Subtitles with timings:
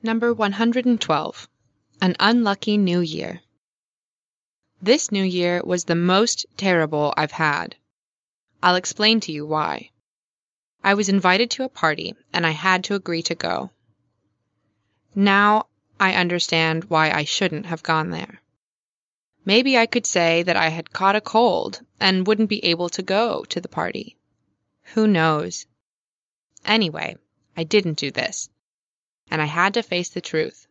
[0.00, 1.48] Number 112
[2.00, 3.42] An Unlucky New Year.
[4.80, 7.74] This New Year was the most terrible I've had.
[8.62, 9.90] I'll explain to you why.
[10.84, 13.70] I was invited to a party and I had to agree to go.
[15.16, 15.66] Now
[15.98, 18.40] I understand why I shouldn't have gone there.
[19.44, 23.02] Maybe I could say that I had caught a cold and wouldn't be able to
[23.02, 24.16] go to the party.
[24.94, 25.66] Who knows?
[26.64, 27.16] Anyway,
[27.56, 28.48] I didn't do this
[29.30, 30.66] and I had to face the truth.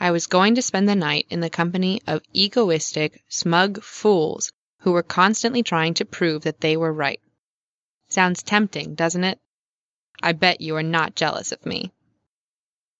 [0.00, 4.92] I was going to spend the night in the company of egoistic, smug fools who
[4.92, 7.20] were constantly trying to prove that they were right.
[8.08, 9.40] Sounds tempting, doesn't it?
[10.22, 11.92] I bet you are not jealous of me.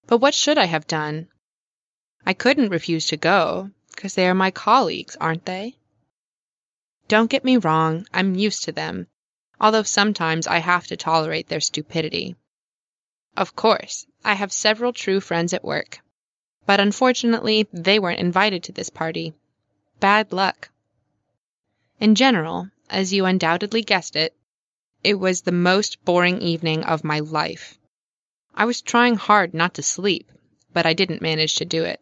[0.06, 1.28] But what should I have done?
[2.26, 5.76] I couldn't refuse to go, because they are my colleagues, aren't they?
[7.06, 9.09] Don't get me wrong, I'm used to them,
[9.60, 12.37] although sometimes I have to tolerate their stupidity.
[13.37, 15.98] Of course, I have several true friends at work,
[16.66, 19.35] but unfortunately they weren't invited to this party.
[19.99, 20.71] Bad luck.
[21.99, 24.37] In general, as you undoubtedly guessed it,
[25.02, 27.76] it was the most boring evening of my life.
[28.54, 30.30] I was trying hard not to sleep,
[30.73, 32.01] but I didn't manage to do it.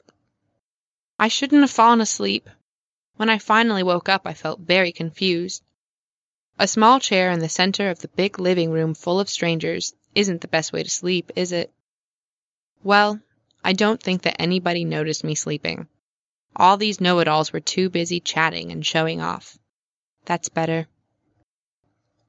[1.19, 2.49] I shouldn't have fallen asleep.
[3.17, 5.63] When I finally woke up, I felt very confused.
[6.63, 10.43] A small chair in the center of the big living room full of strangers isn't
[10.43, 11.73] the best way to sleep, is it?
[12.85, 13.21] Well,
[13.65, 15.89] I don't think that anybody noticed me sleeping.
[16.55, 19.59] All these know it alls were too busy chatting and showing off.
[20.25, 20.87] That's better.